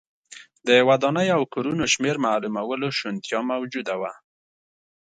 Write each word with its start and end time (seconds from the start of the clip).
د 0.67 0.69
ودانیو 0.87 1.35
او 1.37 1.43
کورونو 1.53 1.83
شمېر 1.93 2.15
معلومولو 2.25 2.87
شونتیا 2.99 3.39
موجوده 3.51 3.95
وه 4.01 4.11